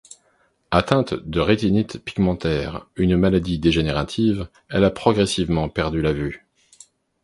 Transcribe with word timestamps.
Atteinte 0.71 1.13
de 1.13 1.39
rétinite 1.39 1.99
pigmentaire, 2.03 2.87
une 2.95 3.15
maladie 3.17 3.59
dégénérative, 3.59 4.47
elle 4.67 4.83
a 4.83 4.89
progressivement 4.89 5.69
perdue 5.69 6.01
la 6.01 6.11
vue. 6.11 6.47